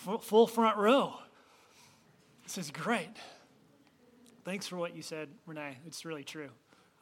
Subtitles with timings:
[0.00, 1.14] full front row.
[2.44, 3.16] This is great.
[4.44, 5.76] Thanks for what you said, Renee.
[5.86, 6.48] It's really true.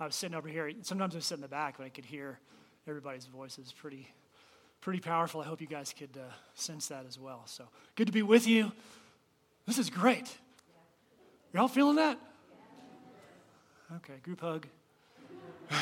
[0.01, 0.71] I was sitting over here.
[0.83, 2.39] Sometimes I sit in the back, but I could hear
[2.87, 3.73] everybody's voices.
[3.73, 4.09] Pretty,
[4.81, 5.41] pretty powerful.
[5.41, 7.43] I hope you guys could uh, sense that as well.
[7.47, 7.65] So
[7.95, 8.73] good to be with you.
[9.67, 10.37] This is great.
[11.53, 12.19] Y'all feeling that?
[13.97, 14.67] Okay, group hug.
[15.71, 15.79] All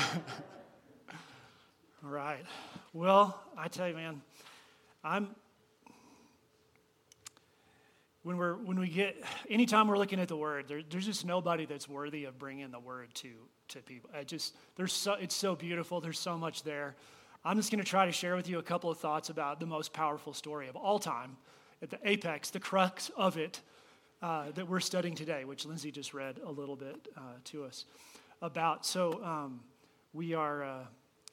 [2.03, 2.45] right.
[2.93, 4.23] Well, I tell you, man,
[5.03, 5.35] I'm
[8.27, 11.65] when we're when we get anytime we're looking at the word, there, there's just nobody
[11.65, 13.29] that's worthy of bringing the word to
[13.69, 14.11] to people.
[14.13, 16.01] I just there's so it's so beautiful.
[16.01, 16.97] There's so much there.
[17.45, 19.67] I'm just going to try to share with you a couple of thoughts about the
[19.67, 21.37] most powerful story of all time,
[21.81, 23.61] at the apex, the crux of it
[24.21, 27.85] uh, that we're studying today, which Lindsay just read a little bit uh, to us
[28.43, 28.85] about.
[28.85, 29.61] So um,
[30.13, 30.65] we are.
[30.65, 30.85] Uh,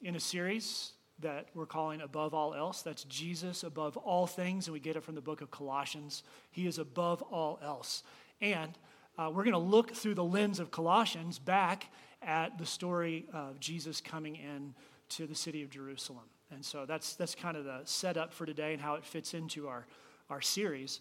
[0.02, 2.82] in a series that we're calling Above All Else.
[2.82, 6.22] That's Jesus above all things, and we get it from the book of Colossians.
[6.50, 8.02] He is above all else.
[8.40, 8.72] And
[9.16, 11.86] uh, we're going to look through the lens of Colossians back
[12.20, 14.74] at the story of Jesus coming in
[15.10, 16.24] to the city of Jerusalem.
[16.50, 19.68] And so that's, that's kind of the setup for today and how it fits into
[19.68, 19.86] our,
[20.30, 21.00] our series.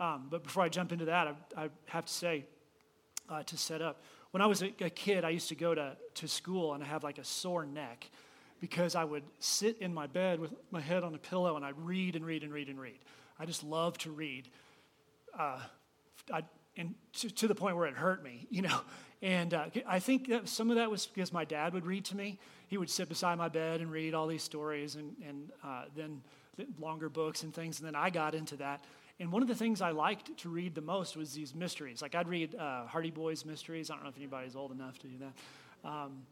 [0.00, 2.44] Um, but before I jump into that, I, I have to say,
[3.28, 5.96] uh, to set up, when I was a, a kid, I used to go to,
[6.14, 8.10] to school and I have like a sore neck
[8.62, 11.76] because I would sit in my bed with my head on a pillow and I'd
[11.76, 13.00] read and read and read and read.
[13.36, 14.48] I just love to read.
[15.36, 15.58] Uh,
[16.32, 16.42] I,
[16.76, 18.80] and to, to, the point where it hurt me, you know.
[19.24, 22.16] And uh, I think that some of that was because my dad would read to
[22.16, 22.40] me.
[22.66, 26.22] He would sit beside my bed and read all these stories and, and uh, then
[26.80, 27.78] longer books and things.
[27.78, 28.84] And then I got into that.
[29.20, 32.02] And one of the things I liked to read the most was these mysteries.
[32.02, 33.92] Like I'd read uh, Hardy Boys mysteries.
[33.92, 35.88] I don't know if anybody's old enough to do that.
[35.88, 36.22] Um,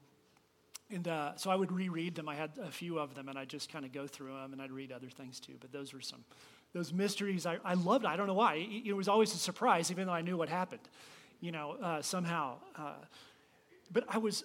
[0.92, 2.28] and uh, so I would reread them.
[2.28, 4.60] I had a few of them, and I'd just kind of go through them, and
[4.60, 5.54] I'd read other things too.
[5.60, 6.24] But those were some,
[6.72, 7.46] those mysteries.
[7.46, 8.04] I, I loved.
[8.04, 8.54] I don't know why.
[8.56, 10.82] It, it was always a surprise, even though I knew what happened.
[11.40, 12.56] You know, uh, somehow.
[12.76, 12.94] Uh,
[13.92, 14.44] but I was,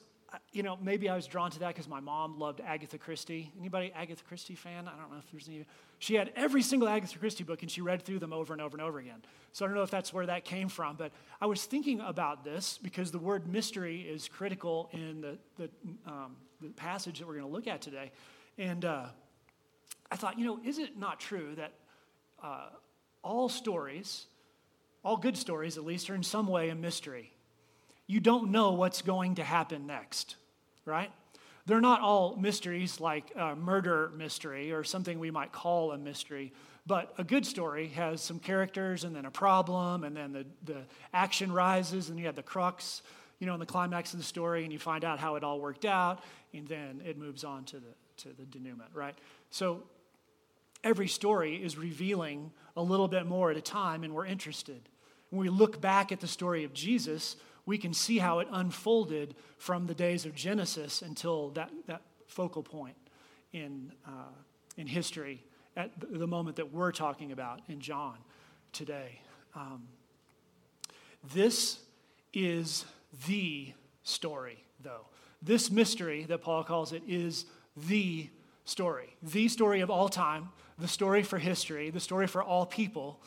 [0.51, 3.51] you know, maybe I was drawn to that because my mom loved Agatha Christie.
[3.59, 4.87] Anybody Agatha Christie fan?
[4.87, 5.65] I don't know if there's any.
[5.99, 8.75] She had every single Agatha Christie book, and she read through them over and over
[8.75, 9.23] and over again.
[9.51, 12.43] So I don't know if that's where that came from, but I was thinking about
[12.43, 15.69] this because the word mystery is critical in the the,
[16.05, 18.11] um, the passage that we're going to look at today,
[18.57, 19.05] and uh,
[20.11, 21.73] I thought, you know, is it not true that
[22.41, 22.69] uh,
[23.23, 24.27] all stories,
[25.03, 27.34] all good stories at least, are in some way a mystery?
[28.07, 30.35] You don't know what's going to happen next,
[30.85, 31.11] right?
[31.65, 36.53] They're not all mysteries like a murder mystery or something we might call a mystery,
[36.85, 40.81] but a good story has some characters and then a problem, and then the, the
[41.13, 43.01] action rises, and you have the crux,
[43.39, 45.59] you know, in the climax of the story, and you find out how it all
[45.59, 46.23] worked out,
[46.53, 49.17] and then it moves on to the, to the denouement, right?
[49.49, 49.81] So
[50.83, 54.87] every story is revealing a little bit more at a time, and we're interested.
[55.31, 59.35] When we look back at the story of Jesus, we can see how it unfolded
[59.57, 62.95] from the days of Genesis until that, that focal point
[63.53, 64.33] in, uh,
[64.77, 65.43] in history
[65.75, 68.17] at the moment that we're talking about in John
[68.71, 69.21] today.
[69.55, 69.87] Um,
[71.33, 71.79] this
[72.33, 72.85] is
[73.27, 75.07] the story, though.
[75.41, 77.45] This mystery that Paul calls it is
[77.75, 78.29] the
[78.65, 83.21] story, the story of all time, the story for history, the story for all people.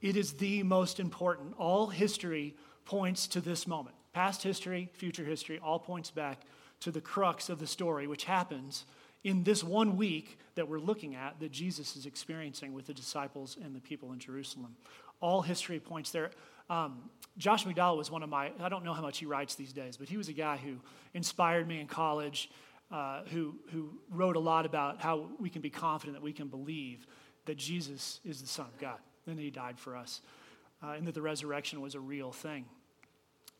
[0.00, 1.54] It is the most important.
[1.58, 3.94] All history points to this moment.
[4.12, 6.42] Past history, future history, all points back
[6.80, 8.84] to the crux of the story, which happens
[9.24, 13.56] in this one week that we're looking at that Jesus is experiencing with the disciples
[13.62, 14.76] and the people in Jerusalem.
[15.20, 16.30] All history points there.
[16.68, 19.72] Um, Josh McDowell was one of my, I don't know how much he writes these
[19.72, 20.76] days, but he was a guy who
[21.14, 22.50] inspired me in college,
[22.90, 26.48] uh, who, who wrote a lot about how we can be confident that we can
[26.48, 27.06] believe
[27.46, 30.20] that Jesus is the Son of God and that he died for us
[30.82, 32.64] uh, and that the resurrection was a real thing.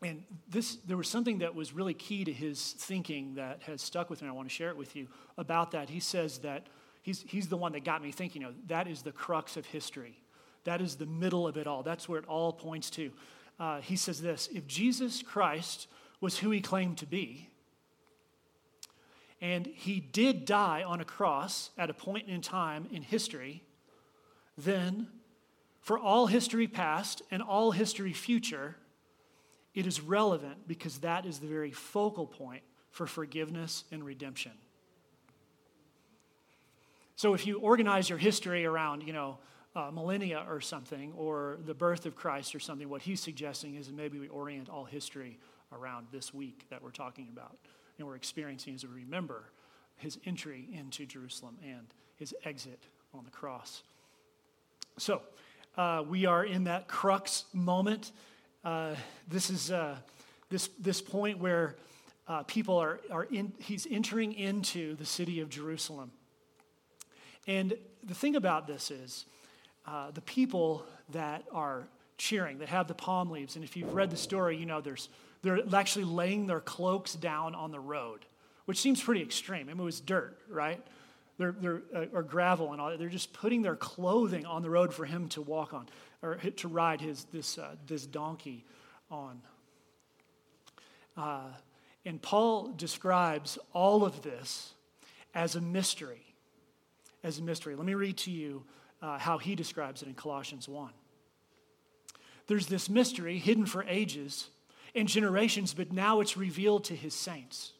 [0.01, 4.09] And this, there was something that was really key to his thinking that has stuck
[4.09, 4.27] with me.
[4.27, 5.07] I want to share it with you
[5.37, 5.89] about that.
[5.89, 6.67] He says that
[7.01, 9.65] he's, he's the one that got me thinking, you know, that is the crux of
[9.65, 10.19] history.
[10.65, 11.83] That is the middle of it all.
[11.83, 13.11] That's where it all points to.
[13.59, 15.87] Uh, he says this if Jesus Christ
[16.19, 17.49] was who he claimed to be,
[19.41, 23.61] and he did die on a cross at a point in time in history,
[24.57, 25.07] then
[25.83, 28.77] for all history past and all history future,
[29.75, 34.53] it is relevant because that is the very focal point for forgiveness and redemption.
[37.17, 39.37] So if you organize your history around, you know,
[39.75, 43.91] uh, millennia or something, or the birth of Christ or something, what he's suggesting is
[43.91, 45.37] maybe we orient all history
[45.73, 47.57] around this week that we're talking about
[47.97, 49.43] and we're experiencing as we remember
[49.97, 52.83] his entry into Jerusalem and his exit
[53.13, 53.83] on the cross.
[54.97, 55.23] So,
[55.75, 58.11] Uh, we are in that crux moment.
[58.63, 58.93] Uh,
[59.27, 59.95] this is uh,
[60.49, 61.75] this, this point where
[62.27, 66.11] uh, people are, are in, he's entering into the city of Jerusalem.
[67.47, 67.73] And
[68.03, 69.25] the thing about this is,
[69.87, 71.87] uh, the people that are
[72.17, 75.09] cheering, that have the palm leaves, and if you've read the story, you know there's,
[75.41, 78.25] they're actually laying their cloaks down on the road,
[78.65, 79.69] which seems pretty extreme.
[79.69, 80.81] I mean, it was dirt, right?
[81.37, 82.99] They're, they're, uh, or gravel and all that.
[82.99, 85.87] They're just putting their clothing on the road for him to walk on,
[86.21, 88.65] or to ride his, this, uh, this donkey
[89.09, 89.41] on.
[91.17, 91.51] Uh,
[92.05, 94.73] and Paul describes all of this
[95.33, 96.21] as a mystery.
[97.23, 97.75] As a mystery.
[97.75, 98.65] Let me read to you
[99.01, 100.91] uh, how he describes it in Colossians 1.
[102.47, 104.49] There's this mystery hidden for ages
[104.93, 107.71] and generations, but now it's revealed to his saints.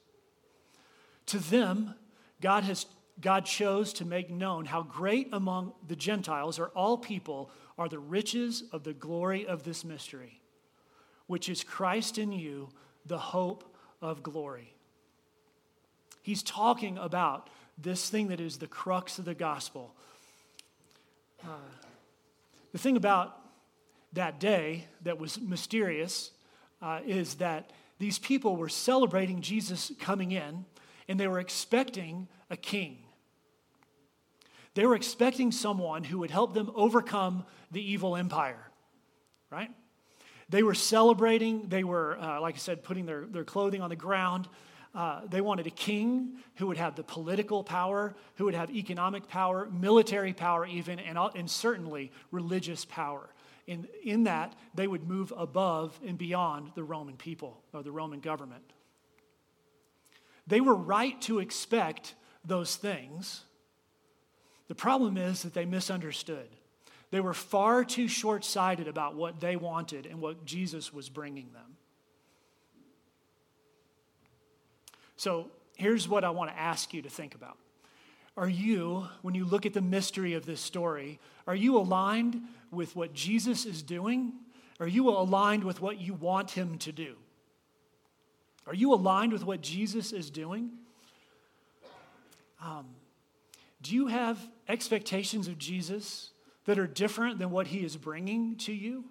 [1.28, 1.96] To them,
[2.42, 2.86] God has
[3.22, 8.00] God chose to make known how great among the Gentiles or all people are the
[8.00, 10.42] riches of the glory of this mystery,
[11.28, 12.70] which is Christ in you,
[13.06, 14.74] the hope of glory.
[16.22, 19.94] He's talking about this thing that is the crux of the gospel.
[21.44, 21.48] Uh,
[22.72, 23.38] the thing about
[24.14, 26.32] that day that was mysterious
[26.82, 30.66] uh, is that these people were celebrating Jesus coming in
[31.08, 33.03] and they were expecting a king.
[34.76, 38.72] They were expecting someone who would help them overcome the evil empire,
[39.52, 39.70] right?
[40.50, 43.96] They were celebrating, they were, uh, like I said, putting their, their clothing on the
[43.96, 44.48] ground.
[44.96, 49.28] Uh, they wanted a king who would have the political power, who would have economic
[49.28, 53.30] power, military power, even, and, and certainly religious power.
[53.66, 58.20] In, in that, they would move above and beyond the Roman people or the Roman
[58.20, 58.74] government.
[60.46, 63.44] They were right to expect those things.
[64.68, 66.48] The problem is that they misunderstood.
[67.12, 71.52] They were far too short sighted about what they wanted and what Jesus was bringing
[71.54, 71.78] them.
[75.16, 77.58] So here's what I want to ask you to think about.
[78.36, 82.96] Are you, when you look at the mystery of this story, are you aligned with
[82.96, 84.34] what Jesus is doing?
[84.80, 87.16] Are you aligned with what you want him to do?
[88.66, 90.72] Are you aligned with what Jesus is doing?
[92.62, 92.88] Um,
[93.84, 96.32] do you have expectations of Jesus
[96.66, 99.04] that are different than what he is bringing to you?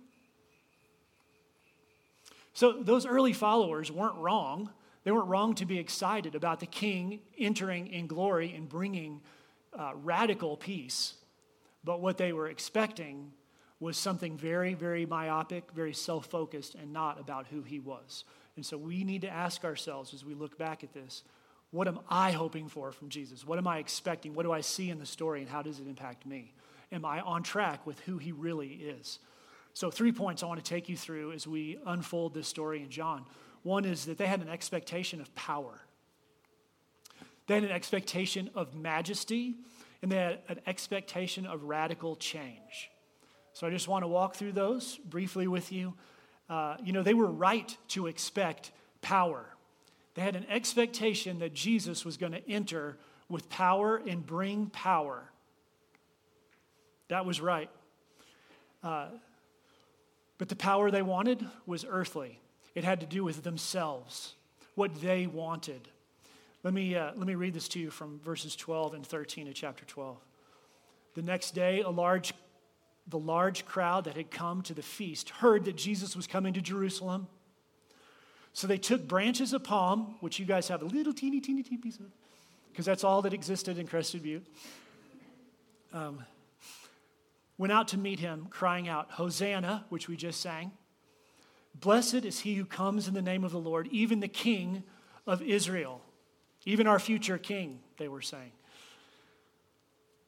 [2.54, 4.70] So, those early followers weren't wrong.
[5.04, 9.20] They weren't wrong to be excited about the king entering in glory and bringing
[9.78, 11.14] uh, radical peace.
[11.84, 13.32] But what they were expecting
[13.80, 18.24] was something very, very myopic, very self focused, and not about who he was.
[18.56, 21.24] And so we need to ask ourselves as we look back at this
[21.72, 23.46] what am I hoping for from Jesus?
[23.46, 24.34] What am I expecting?
[24.34, 26.52] What do I see in the story, and how does it impact me?
[26.92, 29.18] Am I on track with who he really is?
[29.72, 32.90] So, three points I want to take you through as we unfold this story in
[32.90, 33.24] John.
[33.62, 35.80] One is that they had an expectation of power,
[37.46, 39.54] they had an expectation of majesty,
[40.02, 42.90] and they had an expectation of radical change.
[43.54, 45.94] So I just want to walk through those briefly with you.
[46.50, 49.46] Uh, you know, they were right to expect power.
[50.14, 52.98] They had an expectation that Jesus was going to enter
[53.28, 55.24] with power and bring power.
[57.08, 57.70] That was right.
[58.82, 59.06] Uh,
[60.38, 62.38] but the power they wanted was earthly.
[62.74, 64.34] It had to do with themselves,
[64.74, 65.88] what they wanted.
[66.62, 69.54] Let me, uh, let me read this to you from verses 12 and 13 of
[69.54, 70.16] chapter 12.
[71.14, 72.32] The next day, a large,
[73.06, 76.60] the large crowd that had come to the feast heard that Jesus was coming to
[76.60, 77.26] Jerusalem.
[78.52, 81.78] So they took branches of palm, which you guys have a little teeny, teeny, teeny
[81.78, 82.06] piece of,
[82.70, 84.46] because that's all that existed in Crested Butte.
[85.92, 86.24] Um,
[87.58, 90.72] went out to meet him, crying out, Hosanna, which we just sang.
[91.74, 94.82] Blessed is he who comes in the name of the Lord, even the King
[95.26, 96.02] of Israel,
[96.64, 98.52] even our future King, they were saying.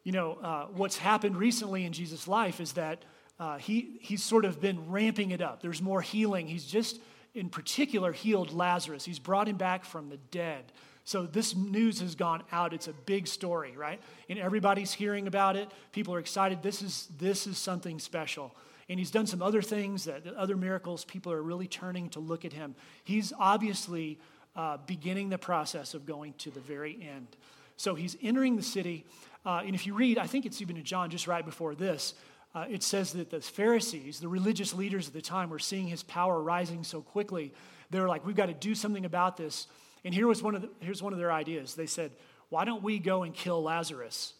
[0.02, 3.02] You know, uh, what's happened recently in Jesus' life is that
[3.38, 5.60] uh, he, he's sort of been ramping it up.
[5.60, 6.46] There's more healing.
[6.46, 7.00] He's just,
[7.34, 9.04] in particular, healed Lazarus.
[9.04, 10.64] He's brought him back from the dead.
[11.04, 12.72] So this news has gone out.
[12.72, 14.00] It's a big story, right?
[14.30, 15.70] And everybody's hearing about it.
[15.92, 16.62] People are excited.
[16.62, 18.54] This is, this is something special.
[18.88, 21.04] And he's done some other things, that, other miracles.
[21.04, 22.74] People are really turning to look at him.
[23.02, 24.18] He's obviously
[24.56, 27.36] uh, beginning the process of going to the very end.
[27.76, 29.04] So he's entering the city.
[29.44, 32.14] Uh, and if you read, I think it's even in John just right before this,
[32.54, 36.02] uh, it says that the Pharisees, the religious leaders at the time, were seeing his
[36.02, 37.52] power rising so quickly.
[37.90, 39.66] They were like, we've got to do something about this.
[40.04, 41.74] And here was one of the, here's one of their ideas.
[41.74, 42.12] They said,
[42.50, 44.34] why don't we go and kill Lazarus?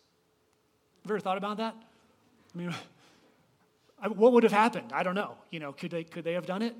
[1.03, 1.75] Have you ever thought about that?
[2.55, 2.75] I mean,
[4.15, 4.93] what would have happened?
[4.93, 5.37] I don't know.
[5.51, 6.77] You know, could they, could they have done it?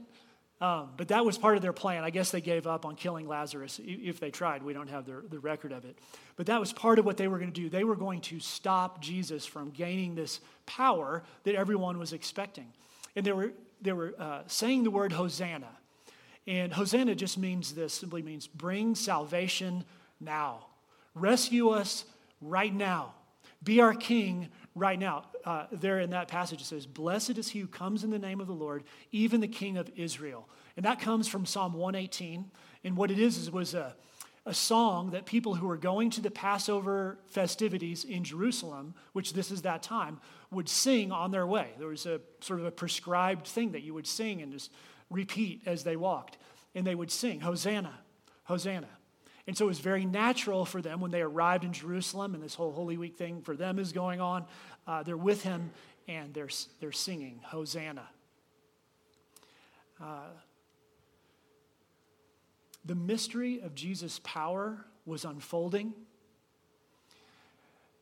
[0.65, 2.05] Um, but that was part of their plan.
[2.05, 4.63] I guess they gave up on killing Lazarus if they tried.
[4.63, 5.99] We don't have the, the record of it.
[6.37, 7.69] But that was part of what they were going to do.
[7.69, 12.73] They were going to stop Jesus from gaining this power that everyone was expecting.
[13.15, 13.53] And they were,
[13.83, 15.69] they were uh, saying the word Hosanna.
[16.47, 19.85] And Hosanna just means this simply means bring salvation
[20.19, 20.65] now.
[21.15, 22.07] Rescue us
[22.41, 23.13] right now.
[23.63, 25.25] Be our king right now.
[25.45, 28.41] Uh, there in that passage, it says, Blessed is he who comes in the name
[28.41, 30.49] of the Lord, even the King of Israel.
[30.77, 32.51] And that comes from Psalm 118.
[32.83, 33.95] And what it is, is was a,
[34.45, 39.51] a song that people who were going to the Passover festivities in Jerusalem, which this
[39.51, 41.71] is that time, would sing on their way.
[41.79, 44.73] There was a sort of a prescribed thing that you would sing and just
[45.11, 46.39] repeat as they walked.
[46.75, 48.01] And they would sing, Hosanna,
[48.45, 48.89] Hosanna.
[49.47, 52.55] And so it was very natural for them when they arrived in Jerusalem and this
[52.55, 54.47] whole Holy Week thing for them is going on.
[54.87, 55.71] Uh, they're with him
[56.09, 56.49] and they're,
[56.81, 58.09] they're singing Hosanna.
[60.03, 60.29] Uh,
[62.85, 65.93] the mystery of Jesus' power was unfolding.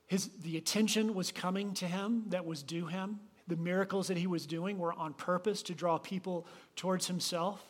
[0.07, 3.19] His, the attention was coming to him that was due him.
[3.49, 6.47] The miracles that he was doing were on purpose to draw people
[6.77, 7.63] towards himself.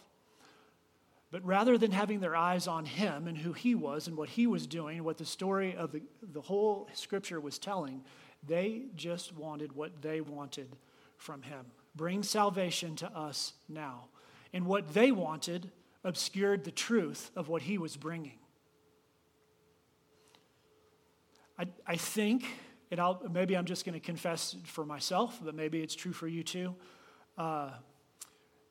[1.33, 4.47] But rather than having their eyes on him and who he was and what he
[4.47, 8.05] was doing, what the story of the, the whole scripture was telling,
[8.47, 10.77] they just wanted what they wanted
[11.17, 11.65] from him.
[11.97, 14.09] Bring salvation to us now.
[14.53, 15.71] And what they wanted
[16.05, 18.39] obscured the truth of what he was bringing.
[21.59, 22.45] I, I think,
[22.91, 26.29] and I'll, maybe I'm just going to confess for myself, but maybe it's true for
[26.29, 26.75] you too,
[27.39, 27.71] uh,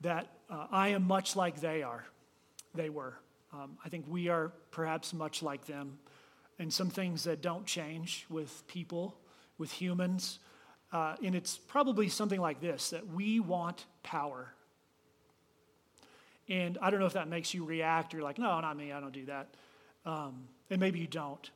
[0.01, 2.05] that uh, I am much like they are
[2.73, 3.17] they were.
[3.53, 5.99] Um, I think we are perhaps much like them
[6.59, 9.17] and some things that don't change with people,
[9.57, 10.39] with humans.
[10.91, 14.53] Uh, and it's probably something like this that we want power.
[16.47, 18.13] And I don't know if that makes you react.
[18.13, 19.47] You're like, no, not me, I don't do that.
[20.05, 21.49] Um, and maybe you don't.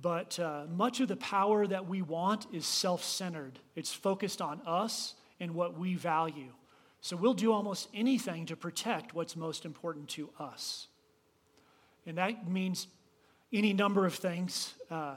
[0.00, 4.60] But uh, much of the power that we want is self centered, it's focused on
[4.66, 6.52] us and what we value.
[7.04, 10.88] So we'll do almost anything to protect what's most important to us.
[12.06, 12.86] And that means
[13.52, 14.72] any number of things.
[14.90, 15.16] Uh,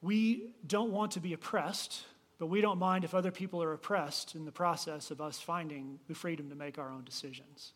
[0.00, 2.02] we don't want to be oppressed,
[2.38, 5.98] but we don't mind if other people are oppressed in the process of us finding
[6.08, 7.74] the freedom to make our own decisions.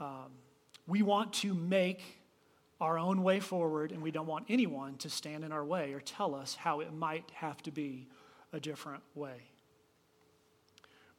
[0.00, 0.32] Um,
[0.88, 2.02] we want to make
[2.80, 6.00] our own way forward, and we don't want anyone to stand in our way or
[6.00, 8.08] tell us how it might have to be
[8.52, 9.53] a different way.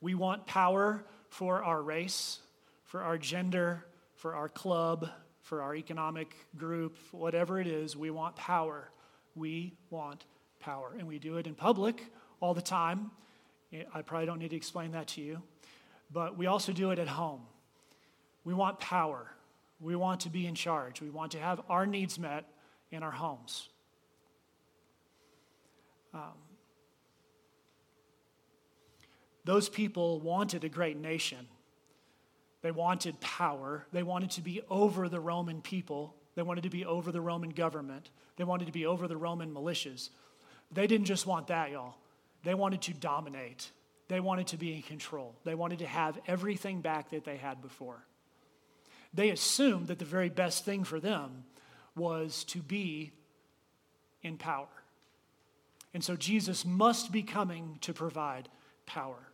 [0.05, 2.37] We want power for our race,
[2.83, 3.83] for our gender,
[4.13, 5.09] for our club,
[5.41, 8.91] for our economic group, whatever it is, we want power.
[9.33, 10.25] We want
[10.59, 10.95] power.
[10.95, 12.05] And we do it in public
[12.39, 13.09] all the time.
[13.95, 15.41] I probably don't need to explain that to you.
[16.13, 17.41] But we also do it at home.
[18.43, 19.31] We want power.
[19.79, 21.01] We want to be in charge.
[21.01, 22.45] We want to have our needs met
[22.91, 23.69] in our homes.
[26.13, 26.33] Um,
[29.45, 31.47] those people wanted a great nation.
[32.61, 33.85] They wanted power.
[33.93, 36.15] They wanted to be over the Roman people.
[36.33, 38.09] They wanted to be over the Roman government.
[38.37, 40.09] They wanted to be over the Roman militias.
[40.71, 41.95] They didn't just want that, y'all.
[42.43, 43.69] They wanted to dominate.
[44.07, 45.35] They wanted to be in control.
[45.43, 48.03] They wanted to have everything back that they had before.
[49.13, 51.43] They assumed that the very best thing for them
[51.95, 53.13] was to be
[54.23, 54.67] in power.
[55.93, 58.49] And so Jesus must be coming to provide
[58.85, 59.29] power.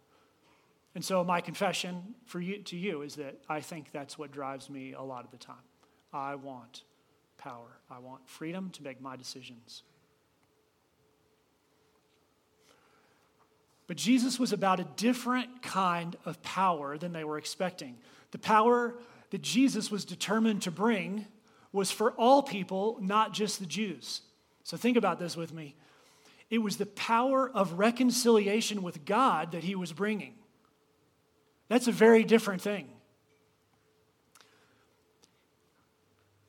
[0.94, 4.70] And so, my confession for you, to you is that I think that's what drives
[4.70, 5.56] me a lot of the time.
[6.12, 6.84] I want
[7.38, 9.84] power, I want freedom to make my decisions.
[13.88, 17.98] But Jesus was about a different kind of power than they were expecting.
[18.32, 18.96] The power
[19.32, 21.28] that Jesus was determined to bring
[21.74, 24.22] was for all people, not just the Jews.
[24.64, 25.76] So think about this with me.
[26.50, 30.36] It was the power of reconciliation with God that he was bringing.
[31.72, 32.90] That's a very different thing.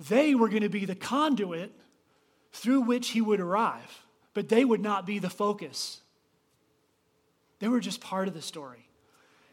[0.09, 1.71] They were going to be the conduit
[2.52, 6.00] through which he would arrive, but they would not be the focus.
[7.61, 8.88] They were just part of the story.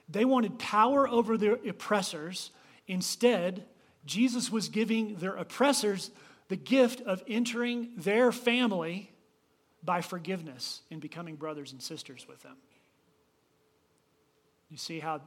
[0.10, 2.50] They wanted power over their oppressors.
[2.88, 3.64] Instead,
[4.08, 6.10] Jesus was giving their oppressors
[6.48, 9.12] the gift of entering their family
[9.84, 12.58] by forgiveness and becoming brothers and sisters with them.
[14.72, 15.22] You see how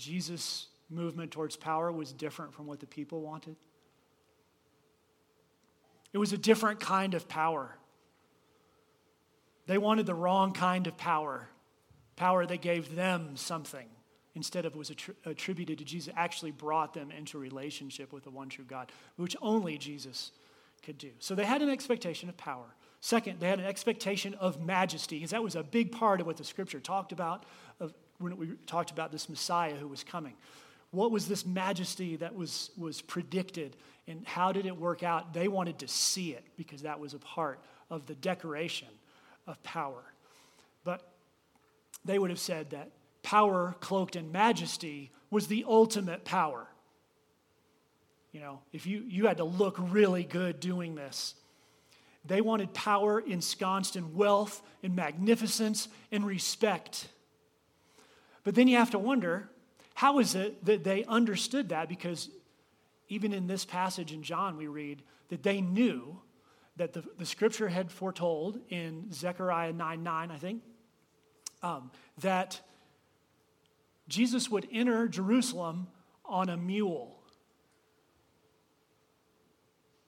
[0.00, 3.56] Jesus' movement towards power was different from what the people wanted.
[6.12, 7.76] It was a different kind of power
[9.70, 11.48] They wanted the wrong kind of power,
[12.16, 13.86] power that gave them something
[14.34, 14.90] instead of was
[15.24, 19.78] attributed to Jesus, actually brought them into relationship with the one true God, which only
[19.78, 20.32] Jesus
[20.82, 21.10] could do.
[21.20, 22.74] So they had an expectation of power.
[23.00, 26.36] Second, they had an expectation of majesty, because that was a big part of what
[26.36, 27.46] the scripture talked about
[27.78, 30.34] of, when we talked about this Messiah who was coming.
[30.90, 35.32] What was this majesty that was, was predicted, and how did it work out?
[35.32, 37.60] They wanted to see it because that was a part
[37.90, 38.88] of the decoration
[39.46, 40.02] of power.
[40.84, 41.08] But
[42.04, 42.90] they would have said that
[43.22, 46.66] power cloaked in majesty was the ultimate power.
[48.32, 51.34] You know, if you, you had to look really good doing this,
[52.24, 57.08] they wanted power ensconced in wealth, in magnificence, in respect.
[58.44, 59.48] But then you have to wonder
[59.94, 61.88] how is it that they understood that?
[61.88, 62.30] Because
[63.08, 66.20] even in this passage in John, we read that they knew
[66.76, 70.62] that the, the scripture had foretold in Zechariah 9 9, I think,
[71.62, 72.60] um, that
[74.08, 75.88] Jesus would enter Jerusalem
[76.24, 77.18] on a mule.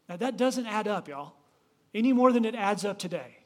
[0.09, 1.35] Now, that doesn't add up, y'all,
[1.95, 3.42] any more than it adds up today.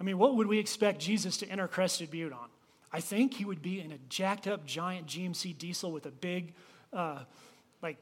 [0.00, 2.48] I mean, what would we expect Jesus to enter Crested Butte on?
[2.92, 6.54] I think he would be in a jacked up giant GMC diesel with a big,
[6.92, 7.20] uh,
[7.82, 7.98] like,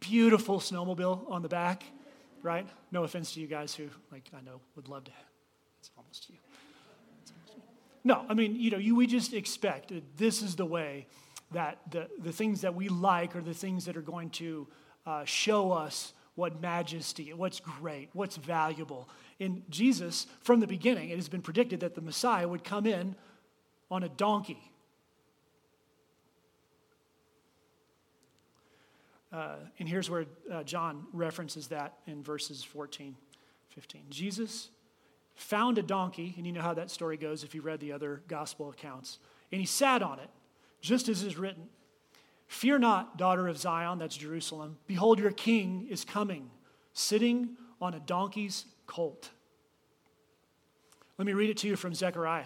[0.00, 1.84] beautiful snowmobile on the back,
[2.42, 2.66] right?
[2.90, 5.12] No offense to you guys who, like, I know would love to.
[5.78, 6.36] It's almost you.
[8.02, 11.06] No, I mean, you know, you, we just expect that this is the way
[11.52, 14.66] that the, the things that we like are the things that are going to
[15.06, 19.08] uh, show us what majesty, what's great, what's valuable.
[19.38, 23.14] In Jesus, from the beginning, it has been predicted that the Messiah would come in
[23.90, 24.72] on a donkey.
[29.32, 33.16] Uh, and here's where uh, John references that in verses 14,
[33.68, 34.02] 15.
[34.10, 34.68] Jesus
[35.34, 38.22] found a donkey, and you know how that story goes if you read the other
[38.28, 39.18] gospel accounts.
[39.50, 40.28] And he sat on it,
[40.80, 41.68] just as is written
[42.52, 44.76] Fear not, daughter of Zion, that's Jerusalem.
[44.86, 46.50] Behold, your king is coming,
[46.92, 49.30] sitting on a donkey's colt.
[51.16, 52.44] Let me read it to you from Zechariah.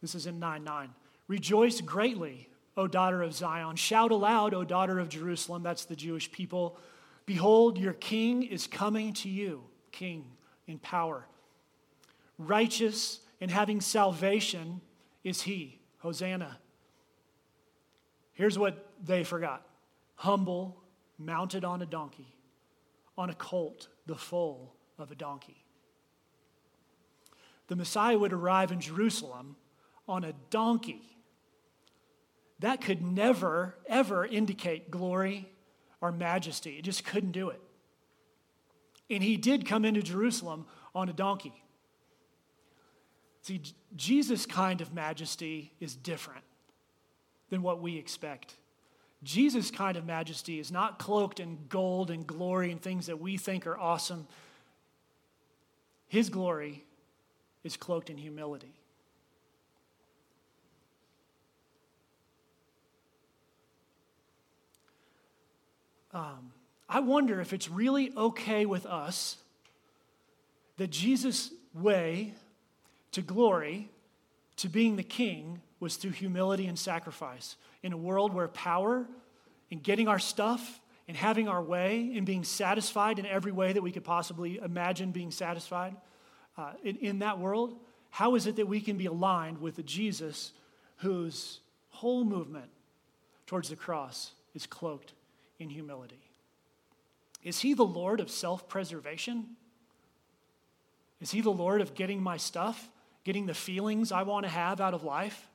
[0.00, 0.90] This is in 9 9.
[1.26, 3.74] Rejoice greatly, O daughter of Zion.
[3.74, 5.64] Shout aloud, O daughter of Jerusalem.
[5.64, 6.78] That's the Jewish people.
[7.26, 10.24] Behold, your king is coming to you, king
[10.68, 11.26] in power.
[12.38, 14.80] Righteous and having salvation
[15.24, 15.80] is he.
[15.98, 16.60] Hosanna.
[18.40, 19.66] Here's what they forgot
[20.14, 20.82] humble,
[21.18, 22.34] mounted on a donkey,
[23.18, 25.62] on a colt, the foal of a donkey.
[27.66, 29.56] The Messiah would arrive in Jerusalem
[30.08, 31.02] on a donkey.
[32.60, 35.46] That could never, ever indicate glory
[36.00, 36.78] or majesty.
[36.78, 37.60] It just couldn't do it.
[39.10, 41.62] And he did come into Jerusalem on a donkey.
[43.42, 43.60] See,
[43.94, 46.44] Jesus' kind of majesty is different
[47.50, 48.54] than what we expect.
[49.22, 53.36] Jesus' kind of majesty is not cloaked in gold and glory and things that we
[53.36, 54.26] think are awesome.
[56.08, 56.84] His glory
[57.62, 58.74] is cloaked in humility.
[66.12, 66.52] Um,
[66.88, 69.36] I wonder if it's really okay with us
[70.76, 72.34] that Jesus' way
[73.12, 73.88] to glory,
[74.56, 77.56] to being the king, was through humility and sacrifice.
[77.82, 79.06] In a world where power
[79.70, 83.82] and getting our stuff and having our way and being satisfied in every way that
[83.82, 85.96] we could possibly imagine being satisfied
[86.56, 87.74] uh, in, in that world,
[88.10, 90.52] how is it that we can be aligned with the Jesus
[90.98, 92.70] whose whole movement
[93.46, 95.14] towards the cross is cloaked
[95.58, 96.20] in humility?
[97.42, 99.56] Is he the Lord of self preservation?
[101.20, 102.88] Is he the Lord of getting my stuff,
[103.24, 105.49] getting the feelings I want to have out of life?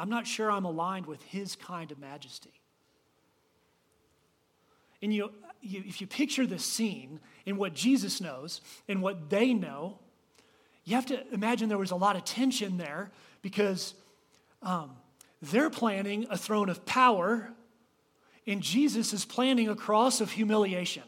[0.00, 2.54] I'm not sure I'm aligned with his kind of majesty.
[5.02, 9.52] And you, you, if you picture the scene and what Jesus knows and what they
[9.52, 9.98] know,
[10.84, 13.10] you have to imagine there was a lot of tension there
[13.42, 13.92] because
[14.62, 14.92] um,
[15.42, 17.50] they're planning a throne of power
[18.46, 21.02] and Jesus is planning a cross of humiliation.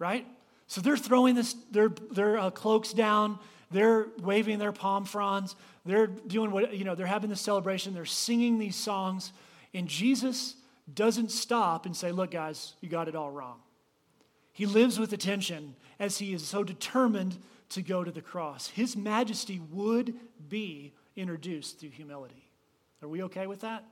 [0.00, 0.26] Right?
[0.66, 3.38] So they're throwing this, their, their uh, cloaks down,
[3.70, 5.54] they're waving their palm fronds,
[5.86, 9.32] they're doing what, you know, they're having this celebration, they're singing these songs,
[9.72, 10.54] and Jesus
[10.92, 13.60] doesn't stop and say, Look, guys, you got it all wrong.
[14.52, 17.38] He lives with attention as he is so determined
[17.70, 18.68] to go to the cross.
[18.68, 20.14] His majesty would
[20.48, 22.48] be introduced through humility.
[23.02, 23.84] Are we okay with that?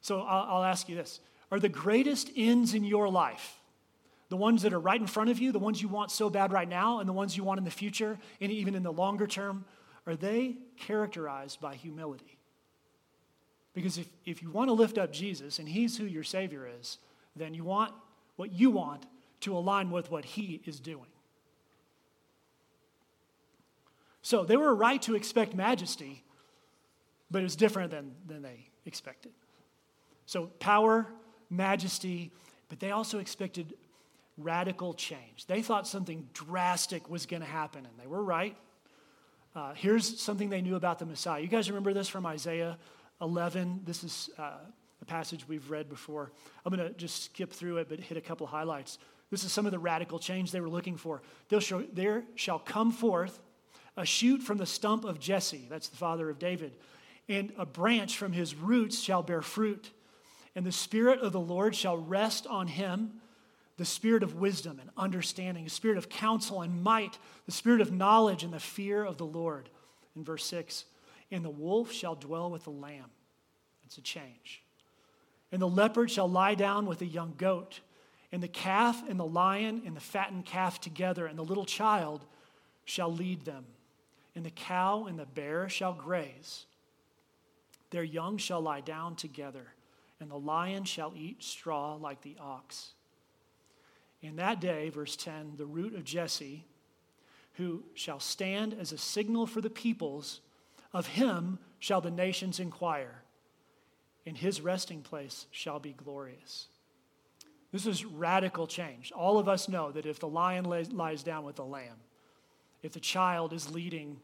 [0.00, 3.58] So I'll, I'll ask you this are the greatest ends in your life?
[4.28, 6.52] The ones that are right in front of you, the ones you want so bad
[6.52, 9.26] right now, and the ones you want in the future, and even in the longer
[9.26, 9.64] term,
[10.06, 12.38] are they characterized by humility?
[13.74, 16.98] Because if, if you want to lift up Jesus and he's who your Savior is,
[17.34, 17.92] then you want
[18.36, 19.06] what you want
[19.40, 21.06] to align with what he is doing.
[24.22, 26.22] So they were right to expect majesty,
[27.30, 29.32] but it was different than, than they expected.
[30.26, 31.06] So power,
[31.50, 32.32] majesty,
[32.68, 33.74] but they also expected
[34.38, 35.46] radical change.
[35.46, 38.56] They thought something drastic was going to happen, and they were right.
[39.54, 41.40] Uh, here's something they knew about the Messiah.
[41.40, 42.76] You guys remember this from Isaiah
[43.20, 43.82] 11?
[43.84, 44.54] This is uh,
[45.00, 46.32] a passage we've read before.
[46.66, 48.98] I'm going to just skip through it, but hit a couple highlights.
[49.30, 51.22] This is some of the radical change they were looking for.
[51.60, 53.38] Show, there shall come forth
[53.96, 56.76] a shoot from the stump of Jesse, that's the father of David,
[57.28, 59.92] and a branch from his roots shall bear fruit.
[60.56, 63.20] And the Spirit of the Lord shall rest on him
[63.76, 67.92] the spirit of wisdom and understanding, the spirit of counsel and might, the spirit of
[67.92, 69.68] knowledge and the fear of the Lord.
[70.16, 70.84] In verse 6,
[71.30, 73.10] and the wolf shall dwell with the lamb.
[73.82, 74.62] That's a change.
[75.50, 77.80] And the leopard shall lie down with the young goat,
[78.30, 82.24] and the calf and the lion and the fattened calf together, and the little child
[82.84, 83.64] shall lead them.
[84.36, 86.66] And the cow and the bear shall graze.
[87.90, 89.66] Their young shall lie down together,
[90.18, 92.92] and the lion shall eat straw like the ox.
[94.24, 96.64] In that day, verse 10, the root of Jesse,
[97.54, 100.40] who shall stand as a signal for the peoples,
[100.94, 103.22] of him shall the nations inquire,
[104.24, 106.68] and his resting place shall be glorious.
[107.70, 109.12] This is radical change.
[109.12, 111.98] All of us know that if the lion lies down with the lamb,
[112.82, 114.18] if the child is leading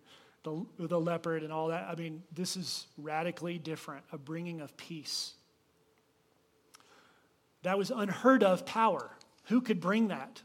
[0.45, 4.75] the, the leopard and all that, I mean, this is radically different, a bringing of
[4.79, 5.35] peace.
[7.65, 9.11] That was unheard of power.
[9.45, 10.43] Who could bring that?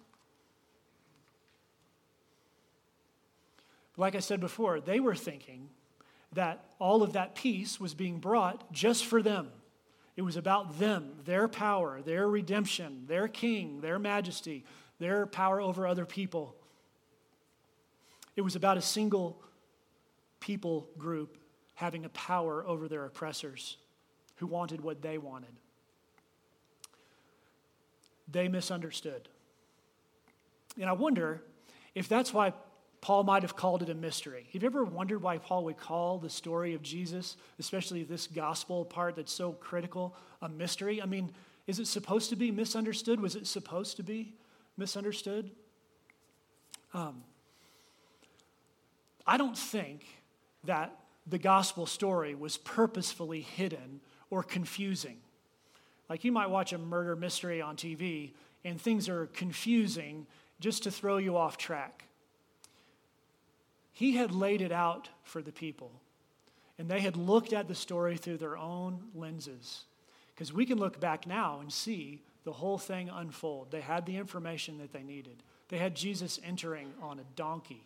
[3.98, 5.70] Like I said before, they were thinking
[6.34, 9.50] that all of that peace was being brought just for them.
[10.18, 14.66] It was about them, their power, their redemption, their king, their majesty,
[15.00, 16.56] their power over other people.
[18.36, 19.42] It was about a single
[20.40, 21.38] people group
[21.76, 23.78] having a power over their oppressors
[24.38, 25.54] who wanted what they wanted
[28.28, 29.30] they misunderstood.
[30.80, 31.42] And I wonder
[31.94, 32.54] if that's why
[33.02, 34.48] Paul might have called it a mystery.
[34.54, 38.84] Have you ever wondered why Paul would call the story of Jesus, especially this gospel
[38.84, 41.02] part that's so critical, a mystery?
[41.02, 41.32] I mean,
[41.68, 43.20] is it supposed to be misunderstood?
[43.20, 44.34] Was it supposed to be
[44.78, 45.52] misunderstood?
[46.94, 47.24] Um,
[49.28, 50.06] I don't think
[50.64, 55.18] that the gospel story was purposefully hidden or confusing.
[56.10, 60.26] Like you might watch a murder mystery on TV and things are confusing
[60.60, 62.06] just to throw you off track.
[63.94, 65.92] He had laid it out for the people,
[66.78, 69.86] and they had looked at the story through their own lenses.
[70.34, 73.72] Because we can look back now and see the whole thing unfold.
[73.72, 75.44] They had the information that they needed.
[75.70, 77.86] They had Jesus entering on a donkey,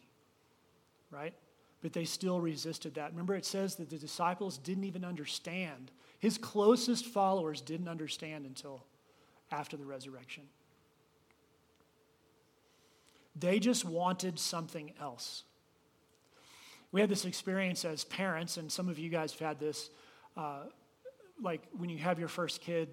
[1.12, 1.34] right?
[1.82, 3.12] But they still resisted that.
[3.12, 8.84] Remember, it says that the disciples didn't even understand his closest followers didn't understand until
[9.52, 10.44] after the resurrection.
[13.36, 15.44] They just wanted something else.
[16.92, 19.90] We had this experience as parents, and some of you guys have had this.
[20.36, 20.64] Uh,
[21.42, 22.90] like when you have your first kid,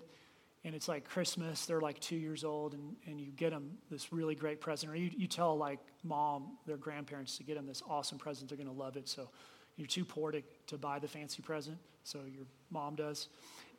[0.66, 4.12] and it's like Christmas, they're like two years old, and, and you get them this
[4.12, 7.84] really great present, or you, you tell like mom, their grandparents, to get them this
[7.88, 9.08] awesome present, they're to love it.
[9.08, 9.30] So
[9.76, 13.28] you're too poor to, to buy the fancy present, so your mom does.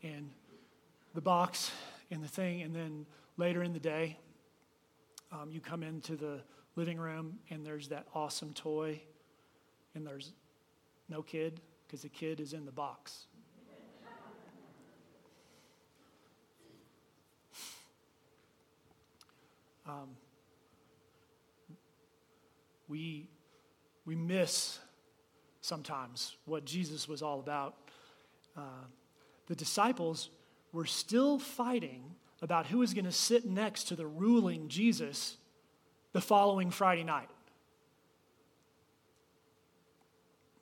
[0.01, 0.29] And
[1.13, 1.71] the box
[2.09, 4.17] and the thing, and then later in the day,
[5.33, 6.39] um, you come into the
[6.77, 9.01] living room and there's that awesome toy,
[9.93, 10.31] and there's
[11.09, 13.27] no kid because the kid is in the box.
[19.87, 20.09] Um,
[22.89, 23.29] we,
[24.05, 24.79] we miss
[25.61, 27.75] sometimes what Jesus was all about.
[28.55, 28.85] Uh,
[29.47, 30.29] the disciples
[30.73, 35.37] were still fighting about who was going to sit next to the ruling Jesus
[36.11, 37.29] the following Friday night.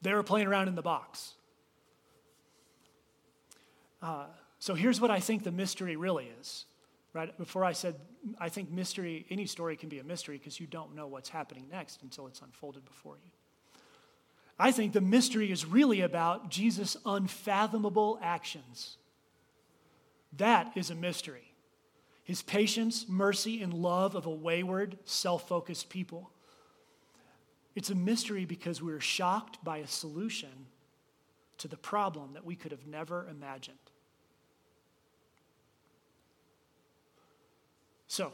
[0.01, 1.33] They were playing around in the box.
[4.01, 4.25] Uh,
[4.59, 6.65] so here's what I think the mystery really is.
[7.15, 7.95] Right before I said,
[8.39, 11.65] I think mystery, any story can be a mystery because you don't know what's happening
[11.71, 13.31] next until it's unfolded before you.
[14.59, 18.97] I think the mystery is really about Jesus' unfathomable actions
[20.37, 21.53] That is a mystery.
[22.25, 26.31] His patience, mercy, and love of a wayward, self focused people.
[27.75, 30.67] It's a mystery because we're shocked by a solution
[31.59, 33.77] to the problem that we could have never imagined.
[38.07, 38.31] So,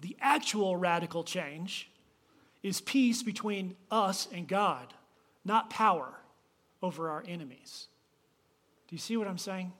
[0.00, 1.90] the actual radical change
[2.62, 4.94] is peace between us and God,
[5.44, 6.14] not power
[6.82, 7.88] over our enemies.
[8.88, 9.72] Do you see what I'm saying?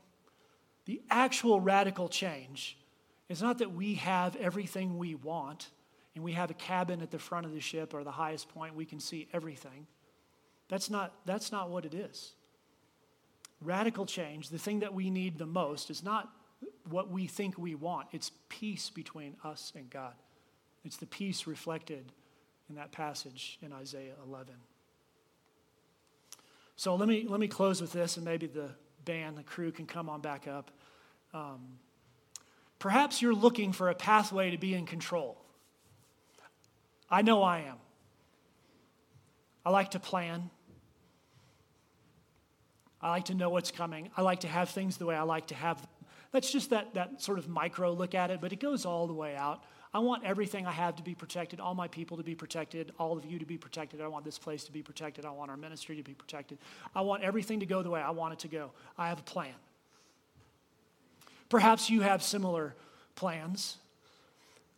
[0.86, 2.76] The actual radical change
[3.28, 5.70] is not that we have everything we want
[6.14, 8.74] and we have a cabin at the front of the ship or the highest point,
[8.74, 9.86] we can see everything.
[10.68, 12.32] That's not, that's not what it is.
[13.60, 16.28] Radical change, the thing that we need the most, is not
[16.90, 20.14] what we think we want, it's peace between us and God.
[20.84, 22.12] It's the peace reflected
[22.68, 24.54] in that passage in Isaiah 11.
[26.76, 28.70] So let me, let me close with this, and maybe the
[29.04, 30.70] band, the crew can come on back up.
[31.34, 31.78] Um,
[32.78, 35.36] perhaps you're looking for a pathway to be in control.
[37.10, 37.76] I know I am.
[39.64, 40.48] I like to plan.
[43.02, 44.10] I like to know what's coming.
[44.16, 45.90] I like to have things the way I like to have them.
[46.32, 49.12] That's just that, that sort of micro look at it, but it goes all the
[49.12, 49.64] way out.
[49.92, 53.18] I want everything I have to be protected, all my people to be protected, all
[53.18, 54.00] of you to be protected.
[54.00, 55.24] I want this place to be protected.
[55.24, 56.58] I want our ministry to be protected.
[56.94, 58.70] I want everything to go the way I want it to go.
[58.96, 59.54] I have a plan.
[61.48, 62.76] Perhaps you have similar
[63.16, 63.78] plans.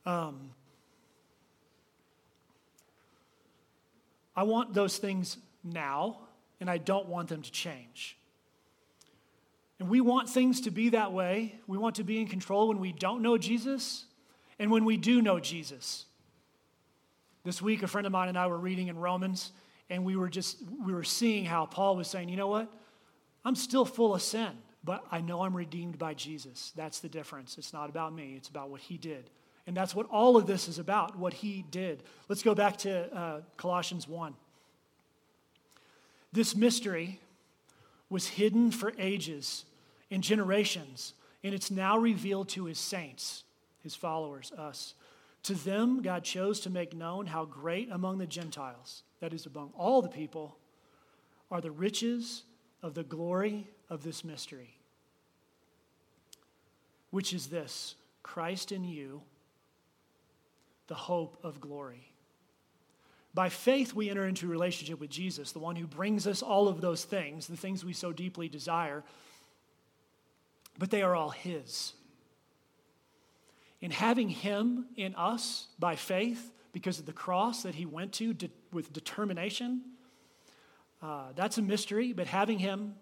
[0.07, 0.53] Um,
[4.35, 6.21] I want those things now,
[6.59, 8.17] and I don't want them to change.
[9.83, 11.57] And we want things to be that way.
[11.67, 14.05] We want to be in control when we don't know Jesus
[14.61, 16.05] and when we do know Jesus.
[17.43, 19.51] This week, a friend of mine and I were reading in Romans,
[19.91, 22.73] and we were just we were seeing how Paul was saying, you know what?
[23.45, 24.53] I'm still full of sin,
[24.85, 26.73] but I know I'm redeemed by Jesus.
[26.77, 27.59] That's the difference.
[27.59, 29.31] It's not about me, it's about what he did.
[29.67, 32.05] And that's what all of this is about, what he did.
[32.29, 34.33] Let's go back to uh, Colossians 1.
[36.33, 37.19] This mystery
[38.09, 39.65] was hidden for ages
[40.13, 43.45] and generations, and it's now revealed to his saints,
[43.83, 44.95] his followers, us.
[45.45, 49.73] To them, God chose to make known how great among the Gentiles, that is, among
[49.77, 50.57] all the people,
[51.51, 52.45] are the riches
[52.83, 54.77] of the glory of this mystery,
[57.11, 59.23] which is this Christ in you
[60.89, 62.13] the hope of glory.
[63.35, 66.83] By faith, we enter into relationship with Jesus, the one who brings us all of
[66.83, 69.03] those things, the things we so deeply desire,
[70.79, 71.93] but they are all His.
[73.81, 78.33] In having Him in us by faith, because of the cross that He went to
[78.33, 79.83] de- with determination,
[81.03, 82.95] uh, that's a mystery, but having Him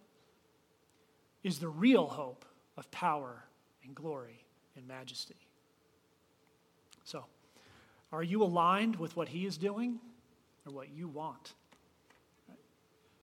[1.43, 2.45] is the real hope
[2.77, 3.45] of power
[3.85, 4.45] and glory
[4.77, 5.37] and majesty.
[7.05, 7.25] So,
[8.13, 10.01] are you aligned with what He is doing
[10.67, 11.55] or what you want?